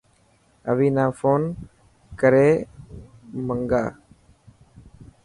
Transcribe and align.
اوئي 0.69 0.87
نا 0.95 1.05
فون 1.19 1.41
ڪري 2.19 2.49
منگا. 3.45 3.83